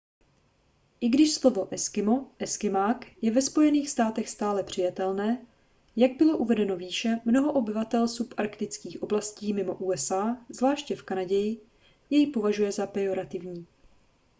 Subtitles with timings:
[1.01, 5.47] i když slovo eskimo eskymák je ve spojených státech stále přijatelné
[5.95, 11.55] jak bylo uvedeno výše mnoho obyvatel subarktických oblastí mimo usa zvláště v kanadě
[12.09, 13.67] jej považuje za pejorativní